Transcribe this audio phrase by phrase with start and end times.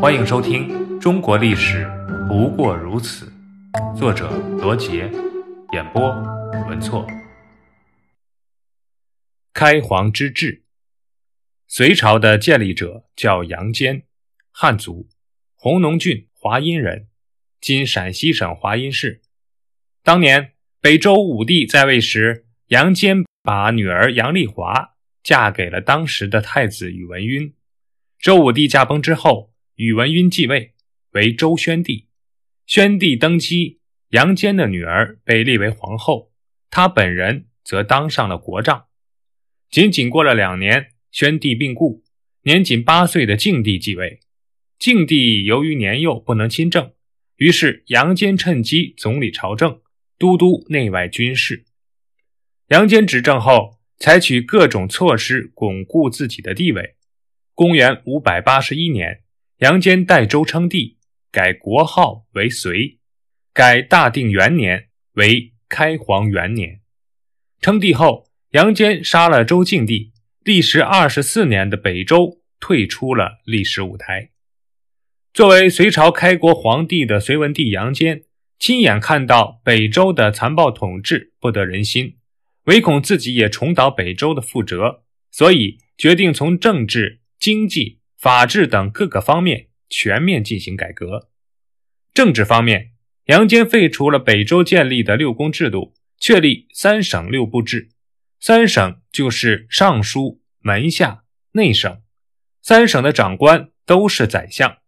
[0.00, 0.68] 欢迎收听
[1.00, 1.84] 《中国历史
[2.28, 3.32] 不过如此》，
[3.96, 5.10] 作者罗杰，
[5.72, 6.08] 演播
[6.68, 7.04] 文措。
[9.52, 10.62] 开皇之治，
[11.66, 14.04] 隋朝的建立者叫杨坚，
[14.52, 15.08] 汉族，
[15.56, 17.08] 弘农郡华阴人，
[17.60, 19.20] 今陕西省华阴市。
[20.04, 24.90] 当年北周武帝在位时，杨坚把女儿杨丽华
[25.24, 27.54] 嫁给了当时的太子宇文赟。
[28.20, 30.74] 周武帝驾崩之后，宇文赟继位
[31.12, 32.08] 为周宣帝。
[32.66, 33.78] 宣帝登基，
[34.08, 36.32] 杨坚的女儿被立为皇后，
[36.68, 38.86] 他本人则当上了国丈。
[39.70, 42.02] 仅仅过了两年，宣帝病故，
[42.42, 44.18] 年仅八岁的静帝继位。
[44.80, 46.92] 静帝由于年幼不能亲政，
[47.36, 49.80] 于是杨坚趁机总理朝政，
[50.18, 51.66] 都督内外军事。
[52.70, 56.96] 杨坚执政后，采取各种措施巩固自己的地位。
[57.54, 59.22] 公元五百八十一年，
[59.58, 60.98] 杨坚代周称帝，
[61.32, 63.00] 改国号为隋，
[63.52, 66.80] 改大定元年为开皇元年。
[67.60, 70.12] 称帝后，杨坚杀了周敬帝，
[70.44, 74.30] 历时二十四年的北周退出了历史舞台。
[75.34, 78.22] 作为隋朝开国皇帝的隋文帝杨坚，
[78.60, 82.16] 亲眼看到北周的残暴统治不得人心，
[82.66, 85.02] 唯恐自己也重蹈北周的覆辙，
[85.32, 87.18] 所以决定从政治。
[87.40, 91.30] 经济、法治等各个方面全面进行改革。
[92.12, 92.90] 政治方面，
[93.26, 97.90] 杨坚废除了北周建立的六宫制度，确立三省六部制。
[98.40, 102.02] 三省就是尚书、门下、内省。
[102.60, 104.78] 三省的长官都是宰相。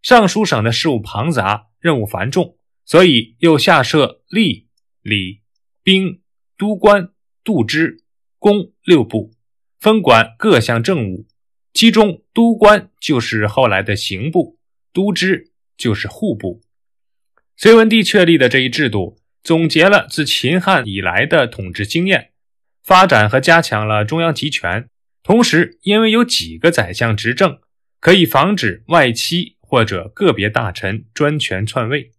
[0.00, 4.66] 尚书省的事务庞杂，任务繁重，所以又下设吏、
[5.02, 5.42] 礼、
[5.82, 6.22] 兵、
[6.56, 7.10] 都官、
[7.44, 8.02] 度支、
[8.38, 9.34] 工六部，
[9.78, 11.26] 分管各项政务。
[11.78, 14.58] 其中，都官就是后来的刑部，
[14.92, 16.60] 都知就是户部。
[17.56, 22.32] 隋文帝确立的这一制度，总结了自秦汉以来的统治经验，
[22.82, 24.88] 发展和加强了中央集权。
[25.22, 27.60] 同时，因为有几个宰相执政，
[28.00, 32.10] 可以防止外戚或者个别大臣专权篡位。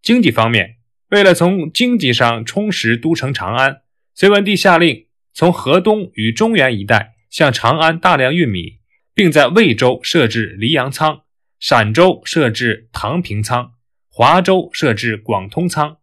[0.00, 0.76] 经济方面，
[1.10, 3.82] 为了从经济上充实都城长安，
[4.14, 8.77] 隋文帝下令从河东与中原一带向长安大量运米。
[9.18, 11.22] 并在魏州设置黎阳仓，
[11.58, 13.72] 陕州设置唐平仓，
[14.08, 15.96] 华州设置广通仓，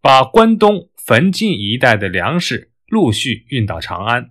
[0.00, 4.30] 把关东汾晋一带的粮食陆续运到长安。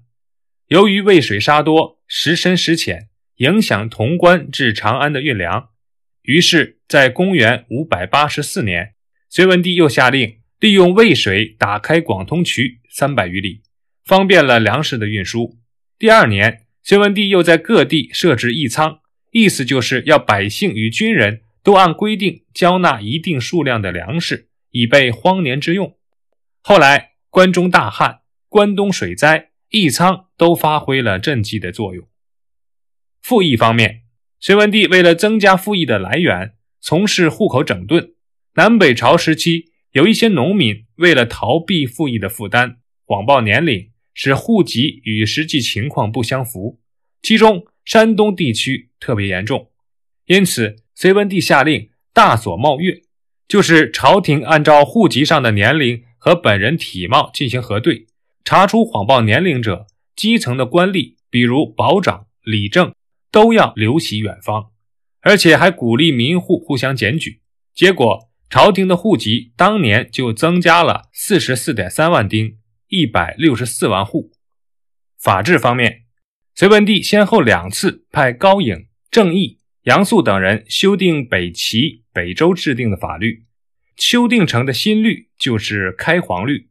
[0.67, 5.71] 由于渭水沙多，时深时浅，影响潼关至长安的运粮，
[6.21, 8.93] 于是，在公元五百八十四年，
[9.27, 13.63] 隋文帝又下令利用渭水打开广通渠三百余里，
[14.05, 15.57] 方便了粮食的运输。
[15.99, 16.61] 第二年。
[16.83, 18.99] 隋文帝又在各地设置义仓，
[19.31, 25.95] 意思就是要百姓与军人都按规定交纳一定数量的粮食，以备荒年之用。
[26.61, 32.05] 后来关中大旱、关东水灾，义仓都发挥了赈济的作用。
[33.21, 34.01] 赋役方面，
[34.41, 38.13] 隋文帝为了增加赋役的来源，从事户口整顿。
[38.55, 43.92] 南北朝时期，有一些农民为了逃避赋役的负担，谎报年龄。
[44.13, 46.79] 使户籍与实际情况不相符，
[47.21, 49.71] 其中山东地区特别严重，
[50.25, 53.01] 因此隋文帝下令大所冒月，
[53.47, 58.07] 就是朝廷按照户籍上的年龄和本人体貌进行核对，
[58.45, 62.93] 查出谎报年龄者，基层的官吏，比如保长、理政，
[63.31, 64.71] 都要流徙远方，
[65.21, 67.41] 而且还鼓励民户互相检举。
[67.73, 72.57] 结果，朝廷的户籍当年就增加了四十四点三万丁。
[72.93, 74.31] 一百六十四万户。
[75.19, 76.03] 法治方面，
[76.53, 83.45] 隋文帝先后两次派高颖、郑义、杨素等人修订北齐、北周制定的法律，
[83.97, 86.69] 修订成的新律就是开皇律。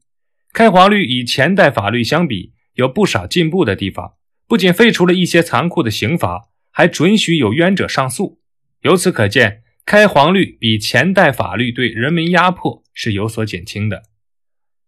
[0.52, 4.12] 开皇律与前代法律相比，有不少进步的地方。
[4.46, 8.38] 不仅废除了一些残酷的刑罚，还准许有冤者上诉。
[8.82, 14.11] 由此可见，开皇律比前代法律对人民压迫是有所减轻的。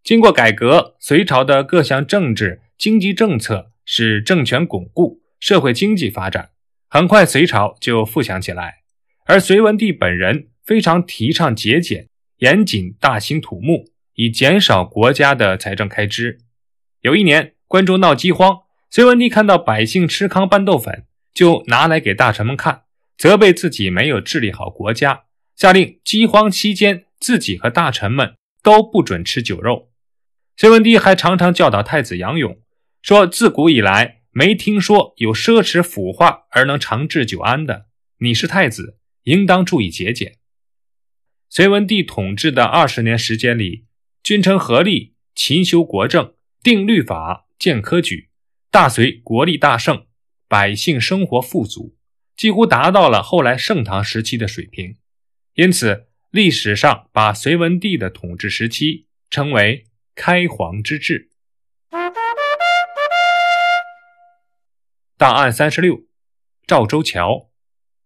[0.04, 6.50] 经过改革，隋朝的各项政治、经济政策使政权巩固，社会经济发展。
[6.90, 8.82] 很快，隋朝就富强起来。
[9.24, 12.10] 而隋文帝本人非常提倡节俭、
[12.40, 13.86] 严谨、大兴土木，
[14.16, 16.40] 以减少国家的财政开支。
[17.00, 18.58] 有一年，关中闹饥荒，
[18.90, 22.82] 隋文帝看到百姓吃糠拌豆粉，就拿来给大臣们看，
[23.16, 25.22] 责备自己没有治理好国家，
[25.56, 29.88] 下令饥荒期间自己和大臣们都不准吃酒肉。
[30.56, 32.60] 隋文帝还常常教导太子杨勇
[33.02, 37.86] 说：“自古以来，没听说有奢侈腐化而能长治久安的。
[38.18, 40.38] 你是太子，应当注意节俭。
[41.50, 43.86] 隋文帝统治的二十年时间里，
[44.22, 48.30] 君臣合力，勤修国政，定律法，建科举，
[48.70, 50.06] 大隋国力大盛，
[50.48, 51.96] 百姓生活富足，
[52.36, 54.96] 几乎达到了后来盛唐时期的水平。
[55.54, 61.30] 因此，历史上把隋文帝的统治时期称为“开皇之治”。
[65.16, 66.02] 档案三十六，
[66.66, 67.50] 赵州桥。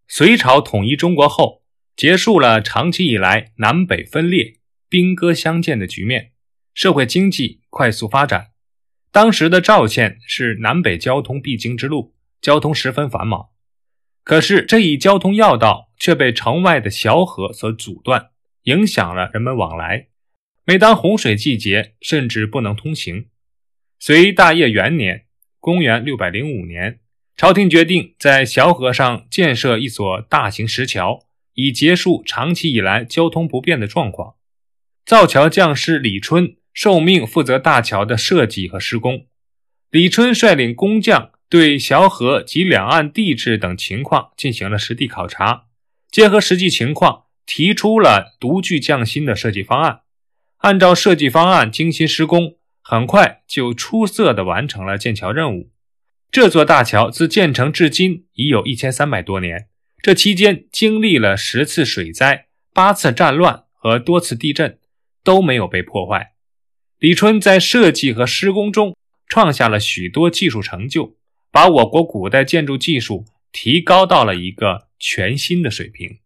[0.06, 1.62] 隋朝统一中国后，
[1.96, 4.58] 结束了长期以来南北分裂、
[4.88, 6.32] 兵戈相见的局面，
[6.72, 8.52] 社会经济快速发展。
[9.10, 13.48] 当时的赵县是南北交通必经之路，交通十分繁忙。
[14.22, 18.30] 可是这一交通要道却被城外的小河所阻断，
[18.64, 20.08] 影响了人们往来。
[20.68, 23.28] 每当洪水季节，甚至不能通行。
[23.98, 25.24] 隋大业元年。
[25.60, 27.00] 公元六百零五年，
[27.38, 34.34] 朝廷决定在小河上建设一所大型石桥，以结束长期以来交通不便的状况。
[35.06, 39.26] 造桥匠师李春受命负责大桥的设计和施工。
[39.90, 45.68] 李春率领工匠对小河及两岸地质等情况进行了实地考察，
[46.10, 50.00] 结合实际情况，提出了独具匠心的设计方案。
[50.58, 52.58] 按照设计方案精心施工。
[52.90, 55.70] 很快就出色的完成了建桥任务。
[56.30, 59.66] 这座大桥自建成至今已有一千三百多年，
[60.00, 64.78] 这期间经历了十次水灾、八次战乱和多次地震，
[65.22, 66.32] 都没有被破坏。
[66.98, 68.96] 李春在设计和施工中
[69.26, 71.14] 创下了许多技术成就，
[71.52, 76.20] 把我国古代建筑技术提高到了一个全新的水平。